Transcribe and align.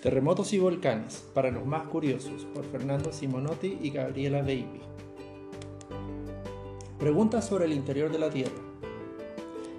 Terremotos 0.00 0.54
y 0.54 0.58
volcanes, 0.58 1.26
para 1.34 1.50
los 1.50 1.66
más 1.66 1.82
curiosos, 1.88 2.46
por 2.54 2.64
Fernando 2.64 3.12
Simonotti 3.12 3.80
y 3.82 3.90
Gabriela 3.90 4.40
Baby. 4.40 4.80
Preguntas 6.98 7.46
sobre 7.46 7.66
el 7.66 7.74
interior 7.74 8.10
de 8.10 8.18
la 8.18 8.30
Tierra. 8.30 8.62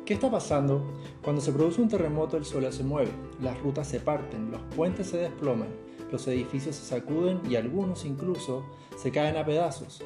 ¿Qué 0.06 0.14
está 0.14 0.30
pasando? 0.30 0.86
Cuando 1.24 1.42
se 1.42 1.52
produce 1.52 1.82
un 1.82 1.90
terremoto 1.90 2.38
el 2.38 2.46
suelo 2.46 2.72
se 2.72 2.84
mueve, 2.84 3.10
las 3.42 3.60
rutas 3.62 3.88
se 3.88 4.00
parten, 4.00 4.52
los 4.52 4.62
puentes 4.76 5.08
se 5.08 5.18
desploman, 5.18 5.70
los 6.12 6.28
edificios 6.28 6.76
se 6.76 6.86
sacuden 6.86 7.42
y 7.50 7.56
algunos 7.56 8.06
incluso 8.06 8.64
se 8.98 9.10
caen 9.10 9.38
a 9.38 9.46
pedazos. 9.46 10.04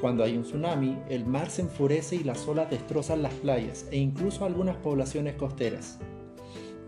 Cuando 0.00 0.24
hay 0.24 0.36
un 0.36 0.42
tsunami, 0.42 0.98
el 1.08 1.24
mar 1.24 1.50
se 1.50 1.62
enfurece 1.62 2.16
y 2.16 2.24
las 2.24 2.48
olas 2.48 2.68
destrozan 2.68 3.22
las 3.22 3.34
playas 3.34 3.86
e 3.92 3.98
incluso 3.98 4.44
algunas 4.44 4.74
poblaciones 4.78 5.36
costeras. 5.36 6.00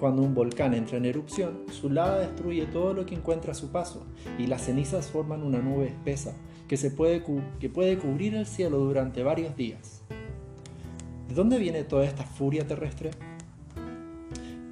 Cuando 0.04 0.20
un 0.20 0.34
volcán 0.34 0.74
entra 0.74 0.98
en 0.98 1.06
erupción, 1.06 1.62
su 1.72 1.88
lava 1.88 2.18
destruye 2.18 2.66
todo 2.66 2.92
lo 2.92 3.06
que 3.06 3.14
encuentra 3.14 3.52
a 3.52 3.54
su 3.54 3.72
paso 3.72 4.04
y 4.38 4.46
las 4.46 4.60
cenizas 4.60 5.06
forman 5.06 5.42
una 5.42 5.60
nube 5.60 5.86
espesa 5.86 6.36
que, 6.68 6.76
se 6.76 6.90
puede, 6.90 7.24
que 7.58 7.70
puede 7.70 7.96
cubrir 7.96 8.34
el 8.34 8.44
cielo 8.44 8.80
durante 8.80 9.22
varios 9.22 9.56
días. 9.56 10.02
¿De 11.26 11.34
dónde 11.34 11.56
viene 11.56 11.84
toda 11.84 12.04
esta 12.04 12.22
furia 12.24 12.66
terrestre? 12.66 13.12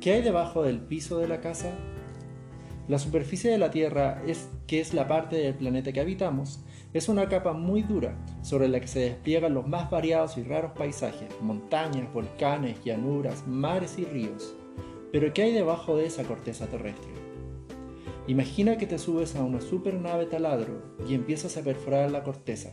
¿Qué 0.03 0.13
hay 0.13 0.23
debajo 0.23 0.65
del 0.65 0.81
piso 0.81 1.19
de 1.19 1.29
la 1.29 1.41
casa? 1.41 1.71
La 2.87 2.99
superficie 2.99 3.51
de 3.51 3.57
la 3.57 3.71
Tierra, 3.71 4.23
es, 4.27 4.51
que 4.67 4.81
es 4.83 4.93
la 4.93 5.09
parte 5.09 5.37
del 5.37 5.55
planeta 5.55 5.95
que 5.95 6.01
habitamos, 6.01 6.63
es 6.93 7.09
una 7.09 7.31
capa 7.31 7.55
muy 7.55 7.81
dura 7.81 8.19
sobre 8.43 8.69
la 8.69 8.81
que 8.81 8.87
se 8.87 9.01
despliegan 9.01 9.55
los 9.55 9.67
más 9.67 9.91
variados 9.91 10.37
y 10.37 10.43
raros 10.43 10.73
paisajes, 10.73 11.31
montañas, 11.41 12.13
volcanes, 12.13 12.85
llanuras, 12.85 13.47
mares 13.47 13.99
y 13.99 14.05
ríos. 14.05 14.57
Pero 15.13 15.35
¿qué 15.35 15.43
hay 15.43 15.53
debajo 15.53 15.97
de 15.97 16.07
esa 16.07 16.25
corteza 16.25 16.67
terrestre? 16.69 17.13
Imagina 18.27 18.79
que 18.79 18.87
te 18.87 18.99
subes 18.99 19.37
a 19.37 19.45
una 19.45 19.61
supernave 19.61 20.25
taladro 20.25 20.97
y 21.07 21.15
empiezas 21.15 21.59
a 21.59 21.63
perforar 21.63 22.11
la 22.11 22.23
corteza. 22.23 22.73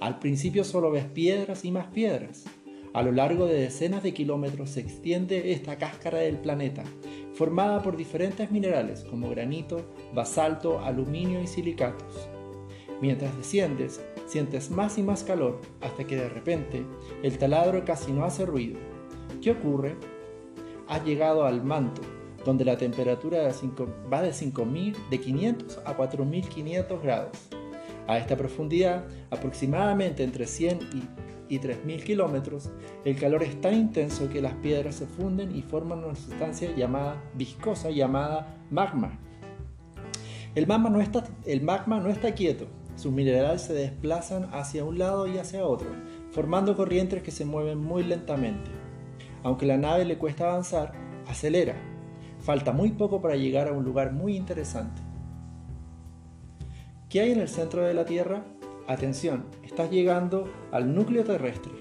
Al 0.00 0.18
principio 0.18 0.64
solo 0.64 0.90
ves 0.90 1.04
piedras 1.04 1.64
y 1.66 1.70
más 1.70 1.88
piedras. 1.88 2.44
A 2.94 3.02
lo 3.02 3.12
largo 3.12 3.46
de 3.46 3.60
decenas 3.60 4.02
de 4.02 4.14
kilómetros 4.14 4.70
se 4.70 4.80
extiende 4.80 5.52
esta 5.52 5.76
cáscara 5.76 6.18
del 6.18 6.38
planeta, 6.38 6.82
formada 7.34 7.82
por 7.82 7.96
diferentes 7.96 8.50
minerales 8.50 9.04
como 9.04 9.28
granito, 9.28 9.82
basalto, 10.14 10.80
aluminio 10.80 11.42
y 11.42 11.46
silicatos. 11.46 12.28
Mientras 13.02 13.36
desciendes, 13.36 14.00
Sientes 14.32 14.70
más 14.70 14.96
y 14.96 15.02
más 15.02 15.24
calor 15.24 15.60
hasta 15.82 16.04
que 16.04 16.16
de 16.16 16.30
repente 16.30 16.86
el 17.22 17.36
taladro 17.36 17.84
casi 17.84 18.12
no 18.12 18.24
hace 18.24 18.46
ruido. 18.46 18.78
¿Qué 19.42 19.50
ocurre? 19.50 19.94
Has 20.88 21.04
llegado 21.04 21.44
al 21.44 21.62
manto, 21.62 22.00
donde 22.42 22.64
la 22.64 22.78
temperatura 22.78 23.42
va 24.10 24.22
de, 24.22 24.32
5000, 24.32 24.96
de 25.10 25.20
500 25.20 25.80
a 25.84 25.94
4500 25.94 27.02
grados. 27.02 27.38
A 28.08 28.16
esta 28.16 28.38
profundidad, 28.38 29.04
aproximadamente 29.30 30.24
entre 30.24 30.46
100 30.46 30.78
y, 31.48 31.54
y 31.56 31.58
3000 31.58 32.04
kilómetros, 32.04 32.70
el 33.04 33.18
calor 33.18 33.42
es 33.42 33.60
tan 33.60 33.74
intenso 33.74 34.30
que 34.30 34.40
las 34.40 34.54
piedras 34.54 34.94
se 34.94 35.04
funden 35.04 35.54
y 35.54 35.60
forman 35.60 36.04
una 36.04 36.14
sustancia 36.14 36.74
llamada 36.74 37.22
viscosa 37.34 37.90
llamada 37.90 38.56
magma. 38.70 39.18
El 40.54 40.66
magma 40.66 40.88
no 40.88 41.02
está, 41.02 41.24
el 41.44 41.60
magma 41.60 42.00
no 42.00 42.08
está 42.08 42.32
quieto, 42.32 42.66
sus 43.02 43.12
minerales 43.12 43.62
se 43.62 43.72
desplazan 43.72 44.48
hacia 44.52 44.84
un 44.84 44.96
lado 44.96 45.26
y 45.26 45.36
hacia 45.36 45.66
otro, 45.66 45.88
formando 46.30 46.76
corrientes 46.76 47.20
que 47.24 47.32
se 47.32 47.44
mueven 47.44 47.78
muy 47.78 48.04
lentamente. 48.04 48.70
Aunque 49.42 49.66
la 49.66 49.76
nave 49.76 50.04
le 50.04 50.18
cuesta 50.18 50.44
avanzar, 50.44 50.92
acelera. 51.26 51.74
Falta 52.38 52.70
muy 52.70 52.92
poco 52.92 53.20
para 53.20 53.34
llegar 53.34 53.66
a 53.66 53.72
un 53.72 53.84
lugar 53.84 54.12
muy 54.12 54.36
interesante. 54.36 55.02
¿Qué 57.08 57.22
hay 57.22 57.32
en 57.32 57.40
el 57.40 57.48
centro 57.48 57.82
de 57.82 57.92
la 57.92 58.06
Tierra? 58.06 58.44
Atención, 58.86 59.46
estás 59.64 59.90
llegando 59.90 60.48
al 60.70 60.94
núcleo 60.94 61.24
terrestre. 61.24 61.72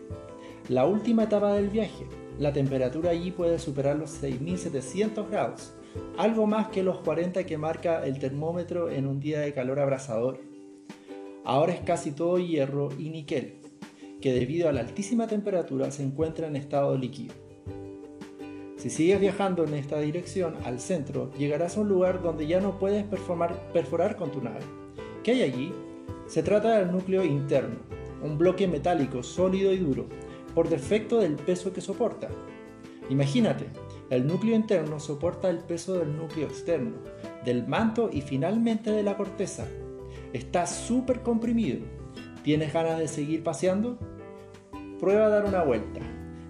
La 0.70 0.88
última 0.88 1.26
etapa 1.26 1.54
del 1.54 1.70
viaje. 1.70 2.08
La 2.40 2.52
temperatura 2.52 3.12
allí 3.12 3.30
puede 3.30 3.60
superar 3.60 3.96
los 3.96 4.10
6700 4.10 5.30
grados, 5.30 5.74
algo 6.18 6.48
más 6.48 6.70
que 6.70 6.82
los 6.82 6.98
40 7.02 7.44
que 7.46 7.60
marca 7.60 8.04
el 8.08 8.18
termómetro 8.18 8.90
en 8.90 9.06
un 9.06 9.20
día 9.20 9.42
de 9.42 9.54
calor 9.54 9.80
abrasador. 9.80 10.51
Ahora 11.44 11.74
es 11.74 11.82
casi 11.82 12.12
todo 12.12 12.38
hierro 12.38 12.90
y 13.00 13.10
níquel, 13.10 13.56
que 14.22 14.34
debido 14.34 14.70
a 14.70 14.72
la 14.72 14.82
altísima 14.82 15.28
temperatura 15.28 15.90
se 15.90 16.04
encuentra 16.04 16.48
en 16.48 16.56
estado 16.56 16.96
líquido. 16.96 17.34
Si 18.78 18.90
sigues 18.90 19.20
viajando 19.20 19.64
en 19.64 19.74
esta 19.74 20.00
dirección 20.00 20.56
al 20.66 20.80
centro, 20.80 21.32
llegarás 21.38 21.78
a 21.78 21.82
un 21.82 21.90
lugar 21.90 22.22
donde 22.22 22.48
ya 22.48 22.60
no 22.60 22.80
puedes 22.80 23.06
perforar 23.06 24.16
con 24.16 24.32
tu 24.32 24.42
nave. 24.42 24.62
¿Qué 25.24 25.32
hay 25.32 25.42
allí? 25.44 25.74
Se 26.28 26.44
trata 26.44 26.78
del 26.78 26.92
núcleo 26.92 27.24
interno, 27.24 27.76
un 28.24 28.38
bloque 28.38 28.68
metálico 28.68 29.24
sólido 29.24 29.72
y 29.72 29.78
duro, 29.78 30.08
por 30.54 30.70
defecto 30.70 31.20
del 31.20 31.36
peso 31.36 31.74
que 31.74 31.82
soporta. 31.82 32.30
Imagínate, 33.10 33.66
el 34.10 34.28
núcleo 34.28 34.56
interno 34.56 35.00
soporta 35.00 35.50
el 35.50 35.60
peso 35.60 35.98
del 35.98 36.16
núcleo 36.16 36.48
externo, 36.48 36.98
del 37.46 37.68
manto 37.68 38.10
y 38.12 38.22
finalmente 38.22 38.92
de 38.92 39.04
la 39.04 39.18
corteza, 39.18 39.68
Está 40.34 40.66
súper 40.66 41.22
comprimido. 41.22 41.82
¿Tienes 42.44 42.74
ganas 42.74 42.98
de 42.98 43.08
seguir 43.08 43.44
paseando? 43.44 44.00
Prueba 45.00 45.26
a 45.26 45.30
dar 45.30 45.46
una 45.46 45.64
vuelta. 45.64 46.00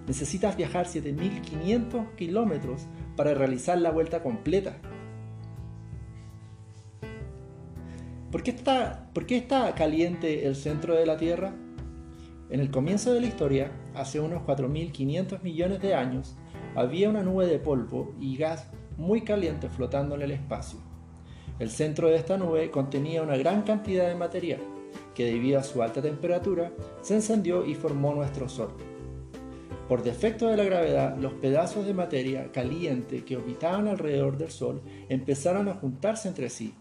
Necesitas 0.06 0.56
viajar 0.56 0.86
7500 0.86 2.06
kilómetros 2.16 2.86
para 3.16 3.34
realizar 3.34 3.78
la 3.78 3.90
vuelta 3.90 4.22
completa. 4.22 4.76
¿Por 8.30 8.42
qué, 8.42 8.52
está, 8.52 9.10
¿Por 9.12 9.26
qué 9.26 9.36
está 9.36 9.74
caliente 9.74 10.46
el 10.46 10.56
centro 10.56 10.94
de 10.94 11.04
la 11.04 11.16
Tierra? 11.16 11.52
En 12.50 12.60
el 12.60 12.70
comienzo 12.70 13.12
de 13.12 13.20
la 13.20 13.26
historia, 13.26 13.72
hace 13.94 14.20
unos 14.20 14.42
4.500 14.42 15.42
millones 15.42 15.80
de 15.82 15.94
años, 15.94 16.36
había 16.74 17.10
una 17.10 17.22
nube 17.22 17.46
de 17.46 17.58
polvo 17.58 18.14
y 18.20 18.36
gas 18.36 18.68
muy 18.96 19.22
caliente 19.22 19.68
flotando 19.68 20.14
en 20.14 20.22
el 20.22 20.30
espacio. 20.30 20.91
El 21.62 21.70
centro 21.70 22.08
de 22.08 22.16
esta 22.16 22.36
nube 22.36 22.72
contenía 22.72 23.22
una 23.22 23.36
gran 23.36 23.62
cantidad 23.62 24.08
de 24.08 24.16
material, 24.16 24.58
que 25.14 25.26
debido 25.26 25.60
a 25.60 25.62
su 25.62 25.80
alta 25.80 26.02
temperatura 26.02 26.72
se 27.02 27.14
encendió 27.14 27.64
y 27.64 27.76
formó 27.76 28.12
nuestro 28.12 28.48
Sol. 28.48 28.70
Por 29.88 30.02
defecto 30.02 30.48
de 30.48 30.56
la 30.56 30.64
gravedad, 30.64 31.16
los 31.18 31.34
pedazos 31.34 31.86
de 31.86 31.94
materia 31.94 32.50
caliente 32.50 33.24
que 33.24 33.36
orbitaban 33.36 33.86
alrededor 33.86 34.38
del 34.38 34.50
Sol 34.50 34.82
empezaron 35.08 35.68
a 35.68 35.74
juntarse 35.74 36.26
entre 36.26 36.50
sí, 36.50 36.74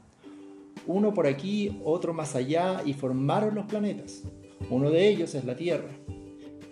uno 0.88 1.14
por 1.14 1.28
aquí, 1.28 1.80
otro 1.84 2.12
más 2.16 2.36
allá, 2.36 2.82
y 2.84 2.94
formaron 2.94 3.54
los 3.54 3.68
planetas. 3.68 4.24
Uno 4.72 4.90
de 4.90 5.08
ellos 5.10 5.36
es 5.36 5.46
la 5.46 5.56
Tierra. 5.56 5.92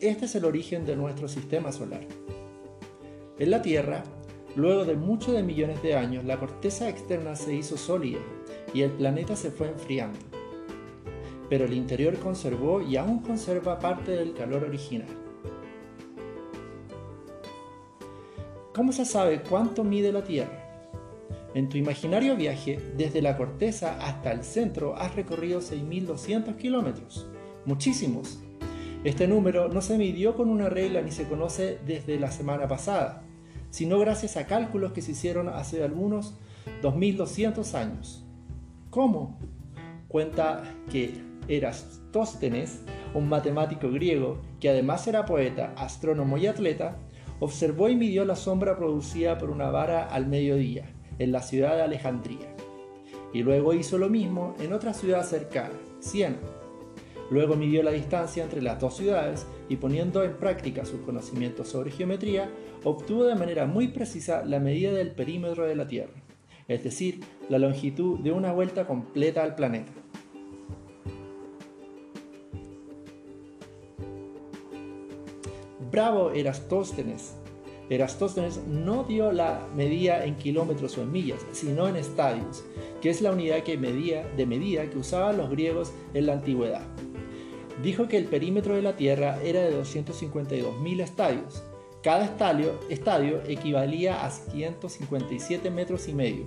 Este 0.02 0.26
es 0.26 0.34
el 0.34 0.46
origen 0.46 0.84
de 0.84 0.96
nuestro 0.96 1.28
sistema 1.28 1.72
solar. 1.72 2.08
En 3.38 3.52
la 3.52 3.62
Tierra 3.62 4.04
Luego 4.56 4.84
de 4.84 4.96
muchos 4.96 5.42
millones 5.44 5.82
de 5.84 5.96
años, 5.96 6.26
la 6.26 6.40
corteza 6.40 6.90
externa 6.90 7.36
se 7.36 7.54
hizo 7.54 7.78
sólida 7.78 8.20
y 8.74 8.82
el 8.82 8.92
planeta 8.92 9.36
se 9.36 9.52
fue 9.52 9.68
enfriando. 9.68 10.18
Pero 11.50 11.66
el 11.66 11.74
interior 11.74 12.18
conservó 12.18 12.82
y 12.82 12.98
aún 12.98 13.20
conserva 13.20 13.80
parte 13.80 14.12
del 14.12 14.34
calor 14.34 14.64
original. 14.64 15.08
¿Cómo 18.74 18.92
se 18.92 19.06
sabe 19.06 19.42
cuánto 19.42 19.84
mide 19.84 20.12
la 20.12 20.24
Tierra? 20.24 20.66
En 21.54 21.70
tu 21.70 21.78
imaginario 21.78 22.36
viaje, 22.36 22.80
desde 22.96 23.22
la 23.22 23.38
corteza 23.38 23.98
hasta 24.00 24.32
el 24.32 24.44
centro 24.44 24.96
has 24.96 25.16
recorrido 25.16 25.60
6.200 25.60 26.56
kilómetros. 26.56 27.28
Muchísimos. 27.66 28.40
Este 29.04 29.28
número 29.28 29.70
no 29.70 29.82
se 29.82 29.98
midió 29.98 30.36
con 30.36 30.50
una 30.50 30.70
regla 30.70 31.02
ni 31.02 31.12
se 31.12 31.28
conoce 31.28 31.80
desde 31.86 32.20
la 32.20 32.32
semana 32.32 32.68
pasada 32.68 33.29
sino 33.70 34.00
gracias 34.00 34.38
a 34.38 34.48
cálculos 34.48 34.92
que 34.92 35.02
se 35.02 35.12
hicieron 35.12 35.50
hace 35.50 35.84
algunos 35.84 36.36
2200 36.82 37.76
años. 37.76 38.26
¿Cómo? 38.90 39.38
Cuenta 40.08 40.64
que 40.92 41.22
Erastóstenes, 41.48 42.82
un 43.14 43.28
matemático 43.28 43.90
griego 43.90 44.42
que 44.60 44.70
además 44.70 45.08
era 45.08 45.26
poeta, 45.26 45.74
astrónomo 45.76 46.38
y 46.38 46.48
atleta, 46.48 46.98
observó 47.40 47.90
y 47.90 47.96
midió 47.96 48.26
la 48.26 48.36
sombra 48.36 48.78
producida 48.78 49.38
por 49.38 49.50
una 49.50 49.70
vara 49.72 50.06
al 50.06 50.28
mediodía 50.28 50.90
en 51.18 51.32
la 51.32 51.42
ciudad 51.42 51.76
de 51.76 51.84
Alejandría. 51.84 52.56
Y 53.34 53.44
luego 53.44 53.74
hizo 53.74 53.98
lo 53.98 54.10
mismo 54.10 54.56
en 54.60 54.74
otra 54.74 54.94
ciudad 54.94 55.24
cercana, 55.24 55.76
Siena. 56.00 56.38
Luego 57.32 57.56
midió 57.56 57.84
la 57.84 57.92
distancia 57.92 58.44
entre 58.44 58.62
las 58.62 58.80
dos 58.80 58.98
ciudades 58.98 59.46
y 59.70 59.76
poniendo 59.76 60.24
en 60.24 60.38
práctica 60.38 60.86
sus 60.86 61.02
conocimientos 61.02 61.68
sobre 61.68 61.92
geometría, 61.92 62.50
obtuvo 62.84 63.26
de 63.26 63.36
manera 63.36 63.68
muy 63.68 63.90
precisa 63.90 64.44
la 64.46 64.60
medida 64.60 64.92
del 64.92 65.12
perímetro 65.12 65.68
de 65.68 65.76
la 65.76 65.88
Tierra, 65.88 66.14
es 66.68 66.84
decir, 66.84 67.20
la 67.48 67.60
longitud 67.60 68.20
de 68.20 68.32
una 68.32 68.52
vuelta 68.52 68.88
completa 68.88 69.44
al 69.44 69.56
planeta. 69.56 69.92
Bravo 75.92 76.32
Erastóstenes. 76.32 77.36
Eratóstenes 77.90 78.60
no 78.68 79.04
dio 79.04 79.32
la 79.32 79.68
medida 79.76 80.24
en 80.24 80.36
kilómetros 80.36 80.96
o 81.00 81.02
en 81.02 81.12
millas, 81.12 81.44
sino 81.52 81.88
en 81.88 81.96
estadios, 81.96 82.64
que 83.02 83.10
es 83.10 83.22
la 83.22 83.32
unidad 83.32 83.64
de 83.64 84.46
medida 84.46 84.88
que 84.92 84.98
usaban 85.00 85.38
los 85.38 85.50
griegos 85.50 85.92
en 86.14 86.28
la 86.28 86.34
antigüedad. 86.34 86.84
Dijo 87.82 88.08
que 88.08 88.18
el 88.18 88.26
perímetro 88.26 88.76
de 88.76 88.82
la 88.82 88.98
Tierra 88.98 89.40
era 89.42 89.62
de 89.62 89.82
252.000 89.82 91.02
estadios. 91.02 91.64
Cada 92.04 92.26
estadio, 92.26 93.42
equivalía 93.48 94.26
a 94.26 94.32
157 94.32 95.70
metros 95.70 96.08
y 96.08 96.14
medio, 96.14 96.46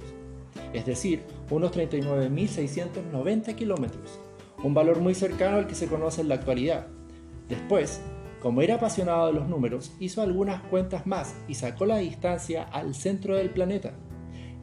es 0.73 0.87
decir, 0.87 1.23
unos 1.51 1.73
39.690 1.73 3.55
kilómetros, 3.55 4.19
un 4.63 4.73
valor 4.73 5.01
muy 5.01 5.15
cercano 5.15 5.59
al 5.59 5.67
que 5.67 5.75
se 5.75 5.89
conoce 5.89 6.23
en 6.23 6.29
la 6.29 6.37
actualidad. 6.37 6.87
Después, 7.51 8.01
como 8.41 8.63
era 8.63 8.77
apasionado 8.77 9.27
de 9.27 9.35
los 9.35 9.49
números, 9.49 9.93
hizo 10.01 10.23
algunas 10.23 10.63
cuentas 10.65 11.07
más 11.07 11.35
y 11.49 11.55
sacó 11.55 11.85
la 11.85 11.99
distancia 11.99 12.63
al 12.63 12.95
centro 12.95 13.37
del 13.37 13.51
planeta. 13.51 13.93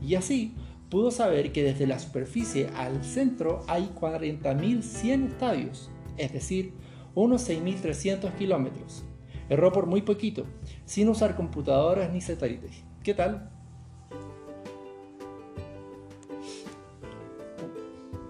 Y 0.01 0.15
así 0.15 0.56
pudo 0.89 1.12
saber 1.12 1.51
que 1.51 1.63
desde 1.63 1.86
la 1.86 2.00
superficie 2.00 2.68
al 2.75 3.04
centro 3.04 3.63
hay 3.68 3.92
40.100 4.00 5.27
estadios, 5.27 5.92
es 6.19 6.33
decir, 6.33 6.74
unos 7.16 7.50
6.300 7.50 8.33
kilómetros. 8.36 9.06
Erró 9.50 9.71
por 9.71 9.88
muy 9.88 10.04
poquito, 10.04 10.45
sin 10.86 11.10
usar 11.10 11.36
computadoras 11.36 12.12
ni 12.12 12.21
satélites. 12.21 12.83
¿Qué 13.04 13.13
tal? 13.16 13.50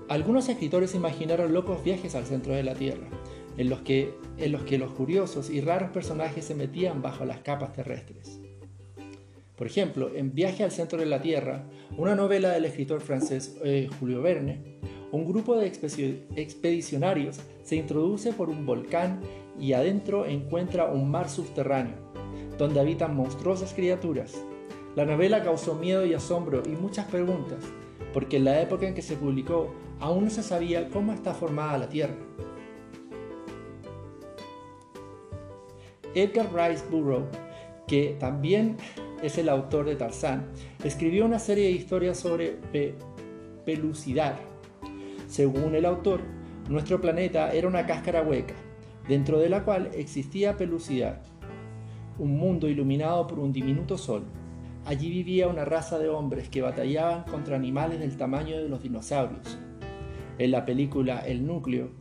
Algunos 0.08 0.50
escritores 0.50 0.96
imaginaron 0.96 1.54
locos 1.54 1.84
viajes 1.84 2.16
al 2.16 2.26
centro 2.26 2.54
de 2.54 2.64
la 2.64 2.74
Tierra, 2.74 3.08
en 3.58 3.70
los, 3.70 3.82
que, 3.82 4.16
en 4.38 4.52
los 4.52 4.64
que 4.64 4.78
los 4.78 4.92
curiosos 4.94 5.50
y 5.50 5.62
raros 5.62 5.92
personajes 5.92 6.46
se 6.46 6.56
metían 6.56 7.02
bajo 7.02 7.26
las 7.26 7.40
capas 7.42 7.74
terrestres. 7.74 8.40
Por 9.56 9.68
ejemplo, 9.68 10.16
en 10.16 10.34
Viaje 10.34 10.64
al 10.64 10.72
centro 10.72 11.00
de 11.00 11.06
la 11.06 11.22
Tierra, 11.22 11.66
una 11.98 12.16
novela 12.16 12.52
del 12.52 12.66
escritor 12.66 13.02
francés 13.02 13.58
eh, 13.64 13.90
Julio 14.00 14.22
Verne, 14.22 14.69
un 15.12 15.26
grupo 15.26 15.56
de 15.56 15.68
expedicionarios 16.36 17.40
se 17.64 17.76
introduce 17.76 18.32
por 18.34 18.50
un 18.50 18.66
volcán 18.66 19.22
y 19.60 19.74
adentro 19.74 20.26
encuentra 20.26 20.86
un 20.92 21.10
mar 21.10 21.30
subterráneo, 21.30 21.96
donde 22.58 22.80
habitan 22.80 23.16
monstruosas 23.16 23.74
criaturas. 23.74 24.36
La 24.96 25.06
novela 25.06 25.44
causó 25.44 25.76
miedo 25.76 26.06
y 26.06 26.14
asombro 26.14 26.62
y 26.66 26.70
muchas 26.70 27.08
preguntas, 27.08 27.64
porque 28.14 28.38
en 28.38 28.46
la 28.46 28.62
época 28.62 28.88
en 28.88 28.94
que 28.94 29.02
se 29.02 29.16
publicó 29.16 29.74
aún 30.00 30.26
no 30.26 30.30
se 30.30 30.44
sabía 30.44 30.90
cómo 30.90 31.14
está 31.14 31.34
formada 31.34 31.78
la 31.78 31.90
Tierra. 31.90 32.16
Edgar 36.16 36.50
Rice 36.54 36.84
Burroughs, 36.90 37.30
que 37.88 38.16
también 38.20 38.78
es 39.22 39.38
el 39.38 39.50
autor 39.50 39.86
de 39.86 39.96
Tarzán, 39.96 40.48
escribió 40.84 41.26
una 41.26 41.40
serie 41.40 41.66
de 41.66 41.72
historias 41.72 42.18
sobre 42.20 42.58
pelucidad. 43.66 44.40
Según 45.30 45.76
el 45.76 45.86
autor, 45.86 46.22
nuestro 46.70 47.00
planeta 47.00 47.54
era 47.54 47.68
una 47.68 47.86
cáscara 47.86 48.24
hueca, 48.24 48.56
dentro 49.08 49.38
de 49.38 49.48
la 49.48 49.64
cual 49.64 49.92
existía 49.94 50.58
pelucidad, 50.58 51.22
un 52.18 52.36
mundo 52.36 52.68
iluminado 52.68 53.28
por 53.28 53.38
un 53.38 53.54
diminuto 53.54 53.96
sol. 53.96 54.24
Allí 54.86 55.12
vivía 55.12 55.48
una 55.48 55.66
raza 55.66 56.00
de 56.00 56.10
hombres 56.10 56.50
que 56.50 56.64
batallaban 56.64 57.26
contra 57.26 57.56
animales 57.56 58.00
del 58.00 58.18
tamaño 58.18 58.58
de 58.58 58.70
los 58.70 58.82
dinosaurios. 58.82 59.60
En 60.40 60.50
la 60.50 60.66
película 60.66 61.20
El 61.20 61.46
Núcleo, 61.46 61.92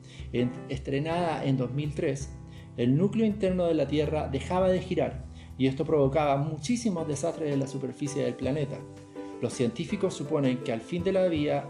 estrenada 0.71 1.45
en 1.45 1.59
2003, 1.59 2.35
el 2.79 2.97
núcleo 2.97 3.27
interno 3.27 3.67
de 3.67 3.75
la 3.75 3.89
Tierra 3.89 4.29
dejaba 4.29 4.71
de 4.71 4.81
girar 4.81 5.27
y 5.59 5.67
esto 5.67 5.85
provocaba 5.85 6.39
muchísimos 6.39 7.07
desastres 7.07 7.53
en 7.53 7.61
la 7.61 7.67
superficie 7.67 8.23
del 8.25 8.37
planeta. 8.37 8.79
Los 9.43 9.53
científicos 9.53 10.15
suponen 10.15 10.59
que, 10.59 10.73
al 10.73 10.81
fin 10.81 11.05
de 11.05 11.13
la 11.13 11.27
vía, 11.29 11.69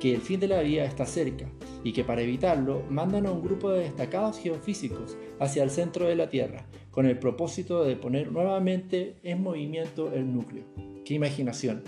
que 0.00 0.14
el 0.14 0.20
fin 0.20 0.40
de 0.40 0.48
la 0.48 0.60
vida 0.60 0.84
está 0.84 1.06
cerca 1.06 1.50
y 1.84 1.92
que 1.92 2.04
para 2.04 2.22
evitarlo 2.22 2.82
mandan 2.90 3.26
a 3.26 3.32
un 3.32 3.42
grupo 3.42 3.70
de 3.70 3.84
destacados 3.84 4.38
geofísicos 4.38 5.16
hacia 5.38 5.62
el 5.62 5.70
centro 5.70 6.06
de 6.06 6.16
la 6.16 6.30
Tierra 6.30 6.66
con 6.90 7.06
el 7.06 7.18
propósito 7.18 7.84
de 7.84 7.96
poner 7.96 8.32
nuevamente 8.32 9.16
en 9.22 9.42
movimiento 9.42 10.12
el 10.12 10.34
núcleo. 10.34 10.64
¡Qué 11.04 11.14
imaginación! 11.14 11.82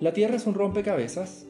¿La 0.00 0.12
Tierra 0.12 0.36
es 0.36 0.46
un 0.46 0.54
rompecabezas? 0.54 1.46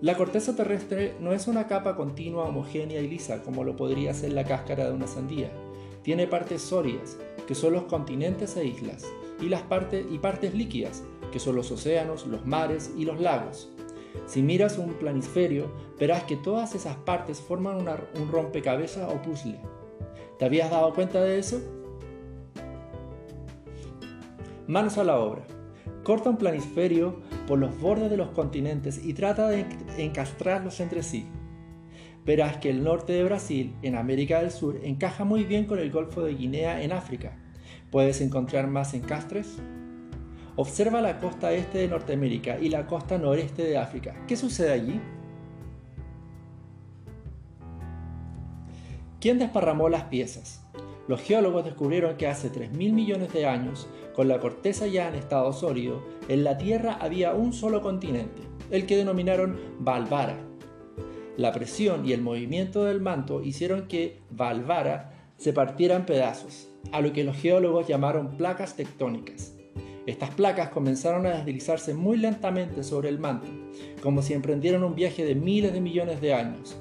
La 0.00 0.16
corteza 0.16 0.54
terrestre 0.54 1.14
no 1.20 1.32
es 1.32 1.48
una 1.48 1.66
capa 1.66 1.96
continua, 1.96 2.44
homogénea 2.44 3.00
y 3.00 3.08
lisa 3.08 3.42
como 3.42 3.64
lo 3.64 3.76
podría 3.76 4.14
ser 4.14 4.32
la 4.32 4.44
cáscara 4.44 4.86
de 4.86 4.92
una 4.92 5.06
sandía. 5.06 5.50
Tiene 6.02 6.26
partes 6.26 6.62
sólidas, 6.62 7.18
que 7.46 7.54
son 7.54 7.72
los 7.72 7.84
continentes 7.84 8.56
e 8.56 8.64
islas, 8.64 9.04
y, 9.40 9.48
las 9.48 9.62
partes, 9.62 10.06
y 10.10 10.18
partes 10.18 10.54
líquidas, 10.54 11.04
que 11.32 11.38
son 11.38 11.56
los 11.56 11.70
océanos, 11.70 12.26
los 12.26 12.46
mares 12.46 12.92
y 12.96 13.04
los 13.04 13.20
lagos. 13.20 13.70
Si 14.26 14.42
miras 14.42 14.78
un 14.78 14.94
planisferio, 14.94 15.70
verás 15.98 16.24
que 16.24 16.36
todas 16.36 16.74
esas 16.74 16.96
partes 16.96 17.40
forman 17.40 17.76
un 17.78 18.32
rompecabezas 18.32 19.12
o 19.12 19.22
puzzle. 19.22 19.60
¿Te 20.38 20.44
habías 20.44 20.70
dado 20.70 20.92
cuenta 20.94 21.22
de 21.22 21.38
eso? 21.38 21.60
Manos 24.66 24.98
a 24.98 25.04
la 25.04 25.18
obra. 25.18 25.46
Corta 26.04 26.30
un 26.30 26.36
planisferio 26.36 27.20
por 27.46 27.58
los 27.58 27.78
bordes 27.80 28.10
de 28.10 28.16
los 28.16 28.28
continentes 28.30 29.02
y 29.04 29.14
trata 29.14 29.48
de 29.48 29.66
encastrarlos 29.96 30.80
entre 30.80 31.02
sí. 31.02 31.26
Verás 32.24 32.58
que 32.58 32.68
el 32.68 32.84
norte 32.84 33.14
de 33.14 33.24
Brasil, 33.24 33.74
en 33.82 33.96
América 33.96 34.40
del 34.40 34.50
Sur, 34.50 34.78
encaja 34.82 35.24
muy 35.24 35.44
bien 35.44 35.64
con 35.64 35.78
el 35.78 35.90
Golfo 35.90 36.22
de 36.22 36.34
Guinea 36.34 36.82
en 36.82 36.92
África. 36.92 37.38
¿Puedes 37.90 38.20
encontrar 38.20 38.66
más 38.66 38.92
encastres? 38.92 39.56
Observa 40.56 41.00
la 41.00 41.18
costa 41.20 41.52
este 41.52 41.78
de 41.78 41.88
Norteamérica 41.88 42.58
y 42.58 42.68
la 42.68 42.86
costa 42.86 43.16
noreste 43.16 43.62
de 43.62 43.78
África. 43.78 44.14
¿Qué 44.26 44.36
sucede 44.36 44.72
allí? 44.72 45.00
¿Quién 49.20 49.38
desparramó 49.38 49.88
las 49.88 50.04
piezas? 50.04 50.64
Los 51.08 51.22
geólogos 51.22 51.64
descubrieron 51.64 52.16
que 52.16 52.26
hace 52.26 52.52
3.000 52.52 52.92
millones 52.92 53.32
de 53.32 53.46
años, 53.46 53.88
con 54.14 54.28
la 54.28 54.40
corteza 54.40 54.86
ya 54.86 55.08
en 55.08 55.14
estado 55.14 55.52
sólido, 55.54 56.02
en 56.28 56.44
la 56.44 56.58
Tierra 56.58 56.98
había 57.00 57.32
un 57.32 57.54
solo 57.54 57.80
continente, 57.80 58.42
el 58.70 58.84
que 58.84 58.96
denominaron 58.96 59.58
Valvara. 59.78 60.36
La 61.38 61.52
presión 61.52 62.04
y 62.04 62.12
el 62.12 62.20
movimiento 62.20 62.84
del 62.84 63.00
manto 63.00 63.42
hicieron 63.42 63.88
que 63.88 64.20
Valvara 64.30 65.17
se 65.38 65.52
partiera 65.52 65.96
en 65.96 66.04
pedazos, 66.04 66.68
a 66.92 67.00
lo 67.00 67.12
que 67.12 67.24
los 67.24 67.36
geólogos 67.36 67.86
llamaron 67.86 68.36
placas 68.36 68.76
tectónicas. 68.76 69.54
Estas 70.06 70.30
placas 70.30 70.70
comenzaron 70.70 71.26
a 71.26 71.30
deslizarse 71.30 71.94
muy 71.94 72.18
lentamente 72.18 72.82
sobre 72.82 73.08
el 73.08 73.18
manto, 73.18 73.48
como 74.02 74.20
si 74.20 74.34
emprendieran 74.34 74.84
un 74.84 74.94
viaje 74.94 75.24
de 75.24 75.34
miles 75.34 75.72
de 75.72 75.80
millones 75.80 76.20
de 76.20 76.34
años. 76.34 76.76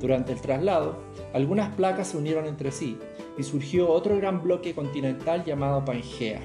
Durante 0.00 0.32
el 0.32 0.40
traslado, 0.40 0.98
algunas 1.32 1.74
placas 1.74 2.08
se 2.08 2.16
unieron 2.16 2.46
entre 2.46 2.72
sí 2.72 2.98
y 3.38 3.42
surgió 3.44 3.88
otro 3.88 4.16
gran 4.16 4.42
bloque 4.42 4.74
continental 4.74 5.44
llamado 5.44 5.84
Pangea. 5.84 6.40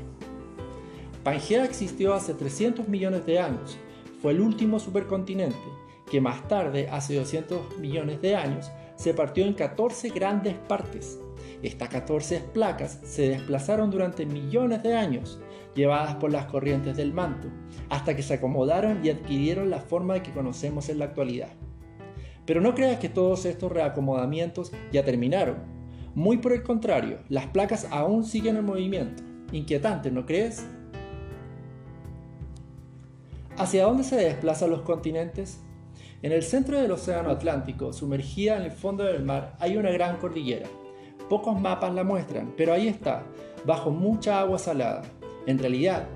Pangea 1.23 1.65
existió 1.65 2.13
hace 2.13 2.33
300 2.33 2.87
millones 2.87 3.25
de 3.25 3.39
años, 3.39 3.77
fue 4.21 4.31
el 4.31 4.41
último 4.41 4.79
supercontinente 4.79 5.57
que 6.09 6.21
más 6.21 6.47
tarde, 6.47 6.87
hace 6.89 7.15
200 7.15 7.79
millones 7.79 8.21
de 8.21 8.35
años, 8.35 8.71
se 8.95 9.13
partió 9.13 9.45
en 9.45 9.53
14 9.53 10.09
grandes 10.09 10.55
partes. 10.55 11.19
Estas 11.63 11.89
14 11.89 12.39
placas 12.53 12.99
se 13.03 13.29
desplazaron 13.29 13.89
durante 13.89 14.25
millones 14.25 14.83
de 14.83 14.95
años, 14.95 15.39
llevadas 15.75 16.15
por 16.15 16.31
las 16.31 16.45
corrientes 16.45 16.95
del 16.95 17.13
manto, 17.13 17.47
hasta 17.89 18.15
que 18.15 18.21
se 18.21 18.35
acomodaron 18.35 19.03
y 19.03 19.09
adquirieron 19.09 19.69
la 19.69 19.79
forma 19.79 20.21
que 20.21 20.31
conocemos 20.31 20.89
en 20.89 20.99
la 20.99 21.05
actualidad. 21.05 21.49
Pero 22.45 22.61
no 22.61 22.75
creas 22.75 22.99
que 22.99 23.09
todos 23.09 23.45
estos 23.45 23.71
reacomodamientos 23.71 24.71
ya 24.91 25.03
terminaron. 25.03 25.57
Muy 26.13 26.37
por 26.37 26.53
el 26.53 26.63
contrario, 26.63 27.19
las 27.27 27.47
placas 27.47 27.87
aún 27.91 28.23
siguen 28.23 28.57
en 28.57 28.65
movimiento. 28.65 29.23
Inquietante, 29.51 30.11
¿no 30.11 30.25
crees? 30.25 30.65
¿Hacia 33.57 33.85
dónde 33.85 34.03
se 34.03 34.15
desplazan 34.15 34.69
los 34.69 34.81
continentes? 34.81 35.59
En 36.21 36.31
el 36.31 36.43
centro 36.43 36.79
del 36.79 36.91
Océano 36.91 37.29
Atlántico, 37.29 37.91
sumergida 37.93 38.57
en 38.57 38.63
el 38.63 38.71
fondo 38.71 39.03
del 39.03 39.23
mar, 39.23 39.55
hay 39.59 39.77
una 39.77 39.91
gran 39.91 40.17
cordillera. 40.17 40.67
Pocos 41.29 41.59
mapas 41.59 41.93
la 41.93 42.03
muestran, 42.03 42.53
pero 42.55 42.73
ahí 42.73 42.87
está, 42.87 43.23
bajo 43.65 43.91
mucha 43.91 44.39
agua 44.39 44.57
salada. 44.57 45.01
En 45.45 45.59
realidad, 45.59 46.07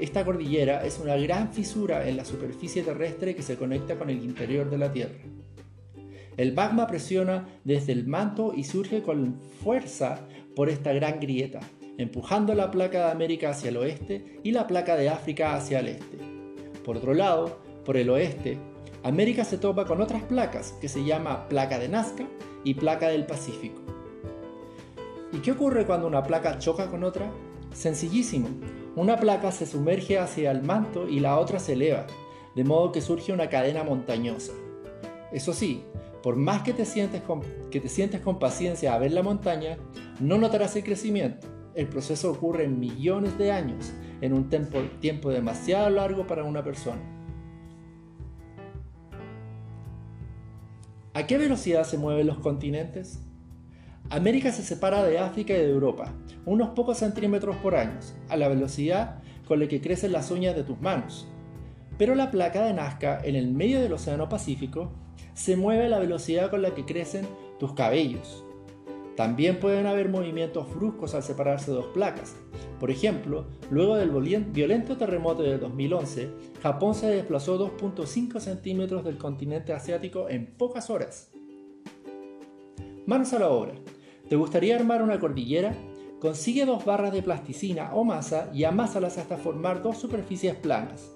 esta 0.00 0.24
cordillera 0.24 0.84
es 0.84 0.98
una 0.98 1.16
gran 1.16 1.52
fisura 1.52 2.08
en 2.08 2.16
la 2.16 2.24
superficie 2.24 2.82
terrestre 2.82 3.34
que 3.34 3.42
se 3.42 3.56
conecta 3.56 3.98
con 3.98 4.10
el 4.10 4.22
interior 4.22 4.70
de 4.70 4.78
la 4.78 4.92
Tierra. 4.92 5.18
El 6.36 6.54
magma 6.54 6.86
presiona 6.86 7.48
desde 7.64 7.92
el 7.92 8.06
manto 8.06 8.52
y 8.54 8.62
surge 8.62 9.02
con 9.02 9.40
fuerza 9.62 10.20
por 10.54 10.68
esta 10.68 10.92
gran 10.92 11.18
grieta, 11.18 11.60
empujando 11.96 12.54
la 12.54 12.70
placa 12.70 13.06
de 13.06 13.10
América 13.10 13.50
hacia 13.50 13.70
el 13.70 13.76
oeste 13.76 14.38
y 14.44 14.52
la 14.52 14.66
placa 14.68 14.96
de 14.96 15.08
África 15.08 15.56
hacia 15.56 15.80
el 15.80 15.88
este. 15.88 16.18
Por 16.84 16.96
otro 16.96 17.12
lado, 17.12 17.58
por 17.84 17.96
el 17.96 18.08
oeste, 18.10 18.56
América 19.02 19.44
se 19.44 19.58
topa 19.58 19.84
con 19.84 20.00
otras 20.00 20.22
placas 20.22 20.72
que 20.80 20.88
se 20.88 21.04
llama 21.04 21.48
placa 21.48 21.78
de 21.78 21.88
Nazca 21.88 22.24
y 22.62 22.74
placa 22.74 23.08
del 23.08 23.26
Pacífico. 23.26 23.97
¿Y 25.32 25.38
qué 25.38 25.52
ocurre 25.52 25.84
cuando 25.84 26.06
una 26.06 26.22
placa 26.22 26.58
choca 26.58 26.88
con 26.88 27.04
otra? 27.04 27.30
Sencillísimo. 27.72 28.48
Una 28.96 29.16
placa 29.16 29.52
se 29.52 29.66
sumerge 29.66 30.18
hacia 30.18 30.50
el 30.50 30.62
manto 30.62 31.06
y 31.06 31.20
la 31.20 31.38
otra 31.38 31.58
se 31.58 31.74
eleva, 31.74 32.06
de 32.56 32.64
modo 32.64 32.92
que 32.92 33.02
surge 33.02 33.32
una 33.32 33.50
cadena 33.50 33.84
montañosa. 33.84 34.52
Eso 35.30 35.52
sí, 35.52 35.84
por 36.22 36.36
más 36.36 36.62
que 36.62 36.72
te 36.72 36.86
sientes 36.86 37.20
con, 37.20 37.42
que 37.70 37.80
te 37.80 37.88
sientes 37.88 38.22
con 38.22 38.38
paciencia 38.38 38.94
a 38.94 38.98
ver 38.98 39.12
la 39.12 39.22
montaña, 39.22 39.76
no 40.18 40.38
notarás 40.38 40.74
el 40.76 40.84
crecimiento. 40.84 41.46
El 41.74 41.88
proceso 41.88 42.32
ocurre 42.32 42.64
en 42.64 42.80
millones 42.80 43.36
de 43.36 43.52
años, 43.52 43.92
en 44.22 44.32
un 44.32 44.48
tiempo, 44.48 44.78
tiempo 45.00 45.28
demasiado 45.28 45.90
largo 45.90 46.26
para 46.26 46.42
una 46.42 46.64
persona. 46.64 47.02
¿A 51.12 51.26
qué 51.26 51.36
velocidad 51.36 51.84
se 51.84 51.98
mueven 51.98 52.26
los 52.26 52.38
continentes? 52.38 53.27
América 54.10 54.52
se 54.52 54.62
separa 54.62 55.04
de 55.04 55.18
África 55.18 55.52
y 55.52 55.58
de 55.58 55.70
Europa, 55.70 56.14
unos 56.46 56.70
pocos 56.70 56.96
centímetros 56.96 57.56
por 57.56 57.74
año, 57.74 57.98
a 58.30 58.36
la 58.38 58.48
velocidad 58.48 59.20
con 59.46 59.60
la 59.60 59.68
que 59.68 59.82
crecen 59.82 60.12
las 60.12 60.30
uñas 60.30 60.56
de 60.56 60.64
tus 60.64 60.80
manos. 60.80 61.28
Pero 61.98 62.14
la 62.14 62.30
placa 62.30 62.64
de 62.64 62.72
Nazca, 62.72 63.20
en 63.22 63.36
el 63.36 63.50
medio 63.50 63.80
del 63.80 63.92
Océano 63.92 64.30
Pacífico, 64.30 64.92
se 65.34 65.56
mueve 65.56 65.86
a 65.86 65.88
la 65.90 65.98
velocidad 65.98 66.48
con 66.48 66.62
la 66.62 66.74
que 66.74 66.86
crecen 66.86 67.26
tus 67.58 67.74
cabellos. 67.74 68.44
También 69.14 69.60
pueden 69.60 69.86
haber 69.86 70.08
movimientos 70.08 70.74
bruscos 70.74 71.14
al 71.14 71.22
separarse 71.22 71.70
dos 71.70 71.86
placas. 71.86 72.34
Por 72.80 72.90
ejemplo, 72.90 73.46
luego 73.70 73.96
del 73.96 74.10
violento 74.52 74.96
terremoto 74.96 75.42
de 75.42 75.58
2011, 75.58 76.30
Japón 76.62 76.94
se 76.94 77.08
desplazó 77.08 77.58
2.5 77.58 78.40
centímetros 78.40 79.04
del 79.04 79.18
continente 79.18 79.74
asiático 79.74 80.30
en 80.30 80.46
pocas 80.46 80.88
horas. 80.88 81.30
Manos 83.06 83.32
a 83.32 83.38
la 83.40 83.48
obra. 83.48 83.72
¿Te 84.28 84.36
gustaría 84.36 84.76
armar 84.76 85.02
una 85.02 85.18
cordillera? 85.18 85.74
Consigue 86.20 86.66
dos 86.66 86.84
barras 86.84 87.12
de 87.12 87.22
plasticina 87.22 87.94
o 87.94 88.04
masa 88.04 88.50
y 88.52 88.64
amásalas 88.64 89.16
hasta 89.16 89.38
formar 89.38 89.82
dos 89.82 89.96
superficies 89.96 90.54
planas. 90.54 91.14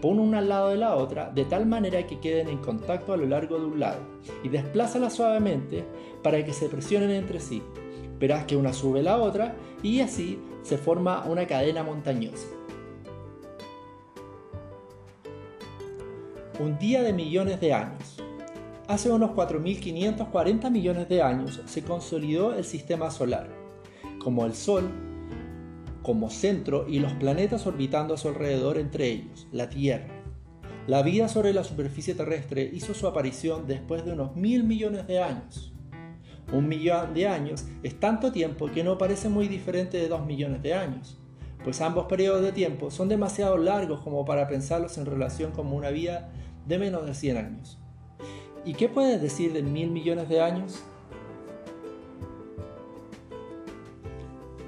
Pon 0.00 0.20
una 0.20 0.38
al 0.38 0.48
lado 0.48 0.68
de 0.68 0.76
la 0.76 0.94
otra 0.94 1.30
de 1.30 1.44
tal 1.44 1.66
manera 1.66 2.06
que 2.06 2.20
queden 2.20 2.48
en 2.48 2.58
contacto 2.58 3.12
a 3.12 3.16
lo 3.16 3.26
largo 3.26 3.58
de 3.58 3.66
un 3.66 3.80
lado 3.80 4.00
y 4.44 4.48
desplázalas 4.48 5.14
suavemente 5.14 5.84
para 6.22 6.44
que 6.44 6.52
se 6.52 6.68
presionen 6.68 7.10
entre 7.10 7.40
sí. 7.40 7.62
Verás 8.20 8.44
que 8.44 8.56
una 8.56 8.72
sube 8.72 9.02
la 9.02 9.18
otra 9.18 9.56
y 9.82 10.00
así 10.00 10.38
se 10.62 10.78
forma 10.78 11.24
una 11.24 11.46
cadena 11.48 11.82
montañosa. 11.82 12.46
Un 16.60 16.78
día 16.78 17.02
de 17.02 17.12
millones 17.12 17.60
de 17.60 17.72
años. 17.72 18.11
Hace 18.88 19.12
unos 19.12 19.30
4.540 19.30 20.68
millones 20.70 21.08
de 21.08 21.22
años 21.22 21.60
se 21.66 21.82
consolidó 21.82 22.54
el 22.54 22.64
sistema 22.64 23.12
solar. 23.12 23.48
Como 24.18 24.44
el 24.44 24.54
Sol, 24.54 24.90
como 26.02 26.30
centro 26.30 26.88
y 26.88 26.98
los 26.98 27.12
planetas 27.12 27.64
orbitando 27.66 28.14
a 28.14 28.18
su 28.18 28.28
alrededor 28.28 28.78
entre 28.78 29.08
ellos, 29.08 29.46
la 29.52 29.68
Tierra. 29.68 30.08
La 30.88 31.02
vida 31.02 31.28
sobre 31.28 31.52
la 31.52 31.62
superficie 31.62 32.14
terrestre 32.16 32.68
hizo 32.72 32.92
su 32.92 33.06
aparición 33.06 33.68
después 33.68 34.04
de 34.04 34.14
unos 34.14 34.34
mil 34.34 34.64
millones 34.64 35.06
de 35.06 35.22
años. 35.22 35.72
Un 36.52 36.66
millón 36.66 37.14
de 37.14 37.28
años 37.28 37.64
es 37.84 38.00
tanto 38.00 38.32
tiempo 38.32 38.66
que 38.66 38.82
no 38.82 38.98
parece 38.98 39.28
muy 39.28 39.46
diferente 39.46 39.96
de 39.96 40.08
dos 40.08 40.26
millones 40.26 40.60
de 40.60 40.74
años, 40.74 41.20
pues 41.62 41.80
ambos 41.80 42.06
periodos 42.06 42.42
de 42.42 42.50
tiempo 42.50 42.90
son 42.90 43.08
demasiado 43.08 43.56
largos 43.58 44.00
como 44.00 44.24
para 44.24 44.48
pensarlos 44.48 44.98
en 44.98 45.06
relación 45.06 45.52
como 45.52 45.76
una 45.76 45.90
vida 45.90 46.32
de 46.66 46.78
menos 46.78 47.06
de 47.06 47.14
100 47.14 47.36
años. 47.36 47.78
¿Y 48.64 48.74
qué 48.74 48.88
puedes 48.88 49.20
decir 49.20 49.52
de 49.52 49.62
mil 49.62 49.90
millones 49.90 50.28
de 50.28 50.40
años? 50.40 50.82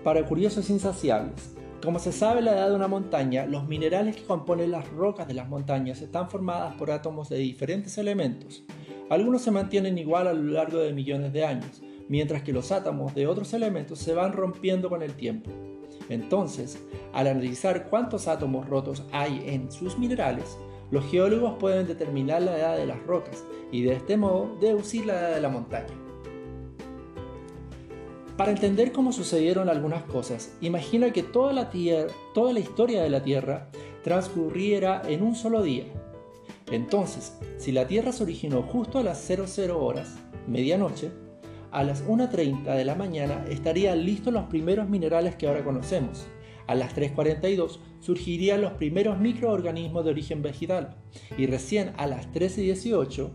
Para 0.03 0.27
curiosos 0.27 0.69
insaciables, 0.69 1.55
como 1.83 2.01
se 2.01 2.11
sabe 2.11 2.43
la 2.43 2.53
edad 2.53 2.71
de 2.71 2.77
una 2.77 2.89
montaña, 2.89 3.47
los 3.47 3.69
minerales 3.69 4.17
que 4.17 4.25
componen 4.25 4.73
las 4.73 4.91
rocas 4.91 5.29
de 5.29 5.35
las 5.35 5.49
montañas 5.49 6.03
están 6.03 6.29
formadas 6.29 6.75
por 6.75 6.91
átomos 6.91 7.29
de 7.29 7.39
diferentes 7.39 7.97
elementos. 7.97 8.65
Algunos 9.11 9.43
se 9.43 9.51
mantienen 9.51 9.97
igual 9.97 10.27
a 10.27 10.33
lo 10.33 10.53
largo 10.53 10.79
de 10.79 10.93
millones 10.93 11.33
de 11.33 11.45
años, 11.45 11.83
mientras 12.09 12.43
que 12.43 12.53
los 12.53 12.73
átomos 12.73 13.15
de 13.15 13.27
otros 13.29 13.55
elementos 13.55 14.01
se 14.01 14.13
van 14.13 14.33
rompiendo 14.33 14.89
con 14.89 15.03
el 15.03 15.15
tiempo. 15.15 15.51
Entonces, 16.09 16.79
al 17.13 17.29
analizar 17.29 17.89
cuántos 17.89 18.27
átomos 18.27 18.69
rotos 18.69 19.05
hay 19.13 19.45
en 19.47 19.71
sus 19.71 19.99
minerales, 19.99 20.59
los 20.95 21.05
geólogos 21.07 21.55
pueden 21.59 21.89
determinar 21.89 22.41
la 22.41 22.57
edad 22.57 22.77
de 22.77 22.87
las 22.87 23.05
rocas 23.05 23.43
y 23.73 23.83
de 23.83 23.95
este 23.95 24.17
modo 24.17 24.57
deducir 24.61 25.07
la 25.07 25.15
edad 25.15 25.35
de 25.35 25.41
la 25.41 25.49
montaña. 25.49 25.93
Para 28.37 28.53
entender 28.53 28.93
cómo 28.93 29.13
sucedieron 29.13 29.69
algunas 29.69 30.05
cosas, 30.05 30.57
imagina 30.61 31.13
que 31.13 31.25
toda 31.25 31.53
la, 31.53 31.69
toda 32.33 32.53
la 32.53 32.61
historia 32.61 33.03
de 33.03 33.11
la 33.11 33.25
Tierra 33.25 33.71
transcurriera 34.05 35.03
en 35.09 35.25
un 35.25 35.35
solo 35.35 35.63
día. 35.63 35.87
Entonces, 36.71 37.37
si 37.59 37.73
la 37.73 37.89
Tierra 37.89 38.13
se 38.13 38.23
originó 38.23 38.63
justo 38.63 39.01
a 39.01 39.03
las 39.03 39.19
00 39.27 39.85
horas, 39.85 40.15
medianoche, 40.47 41.11
a 41.73 41.83
las 41.83 42.07
1.30 42.07 42.73
de 42.73 42.85
la 42.85 42.95
mañana 42.95 43.45
estarían 43.51 44.05
listos 44.05 44.33
los 44.33 44.45
primeros 44.45 44.89
minerales 44.89 45.35
que 45.35 45.49
ahora 45.49 45.65
conocemos. 45.65 46.29
A 46.67 46.75
las 46.75 46.97
3.42 46.97 47.79
surgirían 48.01 48.63
los 48.63 48.73
primeros 48.73 49.19
microorganismos 49.19 50.05
de 50.05 50.11
origen 50.11 50.43
vegetal 50.43 50.97
y 51.37 51.47
recién 51.47 51.93
a 51.97 52.07
las 52.07 52.33
13.18, 52.33 53.31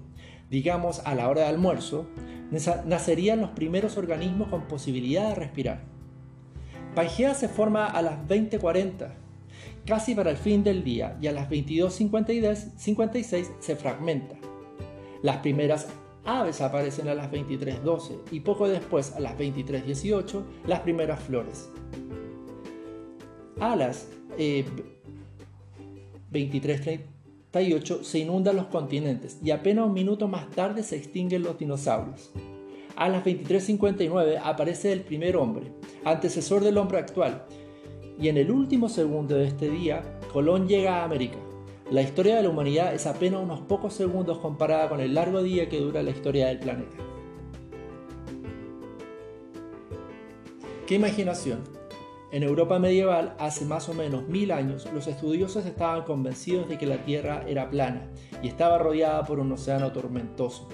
digamos 0.50 1.00
a 1.06 1.16
la 1.16 1.30
hora 1.30 1.42
de 1.42 1.48
almuerzo, 1.48 2.08
nacerían 2.86 3.42
los 3.42 3.52
primeros 3.52 3.98
organismos 3.98 4.50
con 4.50 4.68
posibilidad 4.68 5.30
de 5.30 5.36
respirar. 5.36 5.84
Pangea 6.96 7.36
se 7.36 7.48
forma 7.48 7.86
a 7.86 8.02
las 8.02 8.28
20.40, 8.28 9.14
casi 9.86 10.16
para 10.16 10.32
el 10.32 10.38
fin 10.38 10.64
del 10.64 10.84
día, 10.84 11.18
y 11.22 11.28
a 11.28 11.32
las 11.32 11.48
22.56 11.50 13.52
se 13.60 13.76
fragmenta. 13.76 14.36
Las 15.22 15.38
primeras 15.38 15.88
aves 16.26 16.62
aparecen 16.62 17.08
a 17.10 17.14
las 17.14 17.32
23.12 17.32 18.18
y 18.32 18.40
poco 18.40 18.68
después, 18.68 19.14
a 19.14 19.20
las 19.20 19.38
23.18, 19.38 20.44
las 20.66 20.80
primeras 20.80 21.20
flores. 21.20 21.70
A 23.60 23.76
las 23.76 24.08
eh, 24.38 24.66
38 26.32 28.04
se 28.04 28.20
inundan 28.20 28.56
los 28.56 28.68
continentes 28.68 29.38
y 29.44 29.52
apenas 29.52 29.86
un 29.86 29.94
minuto 29.94 30.28
más 30.28 30.50
tarde 30.52 30.84
se 30.84 30.96
extinguen 30.96 31.44
los 31.44 31.58
dinosaurios. 31.58 32.32
A 32.96 33.10
las 33.10 33.24
23.59 33.26 34.40
aparece 34.44 34.92
el 34.92 35.02
primer 35.02 35.36
hombre, 35.36 35.72
antecesor 36.04 36.64
del 36.64 36.78
hombre 36.78 37.00
actual, 37.00 37.46
y 38.20 38.28
en 38.28 38.38
el 38.38 38.52
último 38.52 38.90
segundo 38.90 39.36
de 39.36 39.48
este 39.48 39.70
día, 39.70 40.04
Colón 40.34 40.68
llega 40.68 41.00
a 41.00 41.06
América. 41.06 41.38
La 41.92 42.02
historia 42.02 42.36
de 42.36 42.44
la 42.44 42.50
humanidad 42.50 42.94
es 42.94 43.08
apenas 43.08 43.42
unos 43.42 43.62
pocos 43.62 43.94
segundos 43.94 44.38
comparada 44.40 44.90
con 44.90 45.00
el 45.00 45.14
largo 45.14 45.42
día 45.42 45.70
que 45.70 45.80
dura 45.80 46.04
la 46.04 46.12
historia 46.12 46.48
del 46.48 46.60
planeta. 46.60 46.98
¡Qué 50.86 50.96
imaginación! 50.96 51.79
En 52.32 52.44
Europa 52.44 52.78
medieval, 52.78 53.36
hace 53.40 53.66
más 53.66 53.90
o 53.90 53.96
menos 53.96 54.28
mil 54.28 54.52
años, 54.52 54.88
los 54.94 55.08
estudiosos 55.08 55.66
estaban 55.66 56.04
convencidos 56.04 56.70
de 56.70 56.78
que 56.78 56.86
la 56.86 57.04
Tierra 57.04 57.44
era 57.48 57.72
plana 57.72 58.08
y 58.44 58.48
estaba 58.48 58.78
rodeada 58.78 59.26
por 59.26 59.40
un 59.40 59.52
océano 59.52 59.92
tormentoso. 59.92 60.68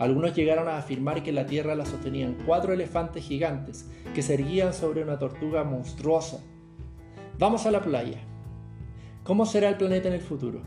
Algunos 0.00 0.34
llegaron 0.34 0.66
a 0.66 0.78
afirmar 0.78 1.22
que 1.22 1.30
la 1.30 1.46
Tierra 1.46 1.76
la 1.76 1.86
sostenían 1.86 2.36
cuatro 2.44 2.72
elefantes 2.72 3.24
gigantes 3.24 3.88
que 4.16 4.22
se 4.22 4.34
erguían 4.34 4.74
sobre 4.74 5.04
una 5.04 5.16
tortuga 5.16 5.62
monstruosa. 5.62 6.40
Vamos 7.38 7.66
a 7.66 7.70
la 7.70 7.82
playa. 7.82 8.18
¿Cómo 9.22 9.46
será 9.46 9.68
el 9.68 9.76
planeta 9.76 10.08
en 10.08 10.14
el 10.14 10.20
futuro? 10.20 10.60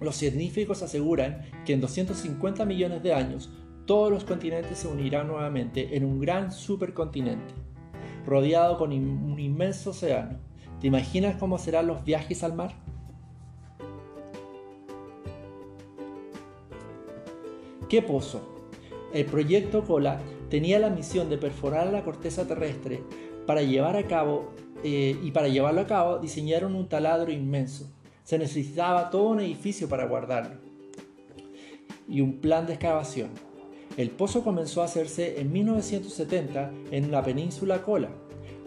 Los 0.00 0.14
científicos 0.14 0.84
aseguran 0.84 1.42
que 1.66 1.72
en 1.72 1.80
250 1.80 2.64
millones 2.64 3.02
de 3.02 3.12
años 3.12 3.50
todos 3.86 4.12
los 4.12 4.22
continentes 4.22 4.78
se 4.78 4.86
unirán 4.86 5.26
nuevamente 5.26 5.96
en 5.96 6.04
un 6.04 6.20
gran 6.20 6.52
supercontinente 6.52 7.67
rodeado 8.28 8.78
con 8.78 8.92
un 8.92 9.40
inmenso 9.40 9.90
océano. 9.90 10.38
¿Te 10.80 10.86
imaginas 10.86 11.36
cómo 11.36 11.58
serán 11.58 11.86
los 11.86 12.04
viajes 12.04 12.44
al 12.44 12.54
mar? 12.54 12.72
¿Qué 17.88 18.02
pozo? 18.02 18.42
El 19.12 19.24
proyecto 19.24 19.82
COLA 19.84 20.20
tenía 20.50 20.78
la 20.78 20.90
misión 20.90 21.30
de 21.30 21.38
perforar 21.38 21.86
la 21.90 22.04
corteza 22.04 22.46
terrestre 22.46 23.02
para 23.46 23.62
llevar 23.62 23.96
a 23.96 24.06
cabo 24.06 24.52
eh, 24.84 25.18
y 25.22 25.30
para 25.30 25.48
llevarlo 25.48 25.80
a 25.80 25.86
cabo 25.86 26.18
diseñaron 26.18 26.74
un 26.74 26.88
taladro 26.88 27.32
inmenso. 27.32 27.90
Se 28.24 28.38
necesitaba 28.38 29.08
todo 29.08 29.30
un 29.30 29.40
edificio 29.40 29.88
para 29.88 30.06
guardarlo 30.06 30.56
y 32.06 32.20
un 32.20 32.40
plan 32.40 32.66
de 32.66 32.74
excavación. 32.74 33.47
El 33.98 34.10
pozo 34.10 34.42
comenzó 34.44 34.80
a 34.80 34.84
hacerse 34.84 35.40
en 35.40 35.52
1970 35.52 36.70
en 36.92 37.10
la 37.10 37.24
península 37.24 37.82
Kola, 37.82 38.10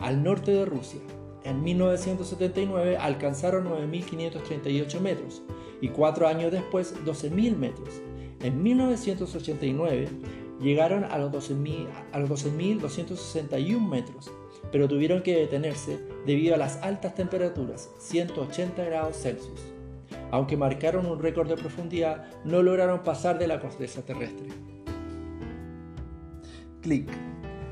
al 0.01 0.23
norte 0.23 0.51
de 0.51 0.65
Rusia. 0.65 0.99
En 1.45 1.63
1979 1.63 2.97
alcanzaron 2.97 3.69
9.538 3.69 4.99
metros 4.99 5.41
y 5.79 5.87
cuatro 5.87 6.27
años 6.27 6.51
después 6.51 6.93
12.000 7.05 7.55
metros. 7.55 8.01
En 8.41 8.61
1989 8.61 10.09
llegaron 10.59 11.05
a 11.05 11.17
los 11.17 11.31
12.261 11.31 13.87
metros, 13.87 14.33
pero 14.69 14.89
tuvieron 14.89 15.23
que 15.23 15.37
detenerse 15.37 15.97
debido 16.25 16.55
a 16.55 16.57
las 16.57 16.75
altas 16.83 17.15
temperaturas, 17.15 17.89
180 17.99 18.83
grados 18.83 19.15
Celsius. 19.15 19.61
Aunque 20.29 20.57
marcaron 20.57 21.05
un 21.05 21.19
récord 21.19 21.47
de 21.47 21.55
profundidad, 21.55 22.25
no 22.43 22.61
lograron 22.61 23.03
pasar 23.03 23.39
de 23.39 23.47
la 23.47 23.61
corteza 23.61 24.01
terrestre. 24.01 24.70
Click. 26.81 27.07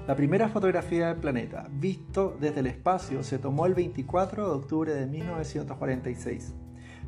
La 0.08 0.16
primera 0.16 0.50
fotografía 0.50 1.08
del 1.08 1.18
planeta, 1.18 1.68
visto 1.72 2.38
desde 2.39 2.60
el 2.60 2.68
espacio, 2.68 3.24
se 3.24 3.39
tomó 3.39 3.66
el 3.66 3.74
24 3.74 4.46
de 4.46 4.56
octubre 4.56 4.94
de 4.94 5.08
1946. 5.08 6.54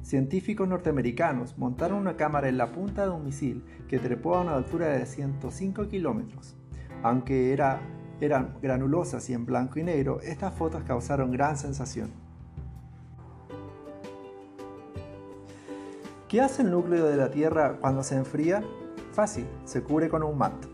Científicos 0.02 0.68
norteamericanos 0.68 1.56
montaron 1.60 2.00
una 2.00 2.18
cámara 2.18 2.50
en 2.50 2.58
la 2.58 2.72
punta 2.72 3.04
de 3.04 3.12
un 3.12 3.24
misil 3.24 3.64
que 3.88 4.00
trepó 4.00 4.36
a 4.36 4.42
una 4.42 4.56
altura 4.56 4.88
de 4.88 5.06
105 5.06 5.90
kilómetros. 5.90 6.56
Aunque 7.04 7.54
era, 7.54 7.82
eran 8.20 8.56
granulosas 8.64 9.30
y 9.30 9.34
en 9.34 9.46
blanco 9.46 9.78
y 9.78 9.84
negro, 9.84 10.22
estas 10.22 10.56
fotos 10.56 10.84
causaron 10.84 11.32
gran 11.32 11.56
sensación. 11.56 12.10
¿Qué 16.28 16.42
hace 16.42 16.64
el 16.64 16.72
núcleo 16.72 17.06
de 17.06 17.18
la 17.18 17.30
Tierra 17.30 17.78
cuando 17.80 18.02
se 18.02 18.16
enfría? 18.16 18.64
Fácil, 19.12 19.46
se 19.66 19.84
cubre 19.84 20.10
con 20.10 20.24
un 20.24 20.38
manto. 20.38 20.68